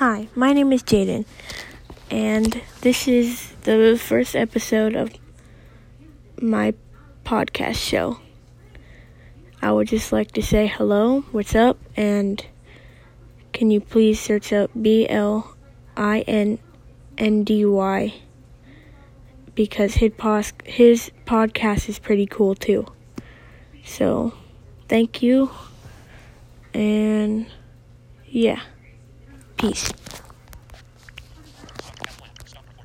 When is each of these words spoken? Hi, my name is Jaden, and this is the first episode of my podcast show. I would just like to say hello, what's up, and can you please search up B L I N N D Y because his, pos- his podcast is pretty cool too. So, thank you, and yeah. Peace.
Hi, 0.00 0.28
my 0.34 0.54
name 0.54 0.72
is 0.72 0.82
Jaden, 0.82 1.26
and 2.10 2.62
this 2.80 3.06
is 3.06 3.50
the 3.64 4.00
first 4.02 4.34
episode 4.34 4.96
of 4.96 5.12
my 6.40 6.72
podcast 7.22 7.74
show. 7.76 8.18
I 9.60 9.72
would 9.72 9.88
just 9.88 10.10
like 10.10 10.32
to 10.32 10.42
say 10.42 10.68
hello, 10.68 11.20
what's 11.32 11.54
up, 11.54 11.76
and 11.98 12.42
can 13.52 13.70
you 13.70 13.78
please 13.82 14.18
search 14.18 14.54
up 14.54 14.70
B 14.80 15.06
L 15.06 15.54
I 15.98 16.20
N 16.20 16.58
N 17.18 17.44
D 17.44 17.66
Y 17.66 18.14
because 19.54 19.96
his, 19.96 20.12
pos- 20.16 20.54
his 20.64 21.10
podcast 21.26 21.90
is 21.90 21.98
pretty 21.98 22.24
cool 22.24 22.54
too. 22.54 22.86
So, 23.84 24.32
thank 24.88 25.22
you, 25.22 25.50
and 26.72 27.44
yeah. 28.26 28.60
Peace. 29.60 30.09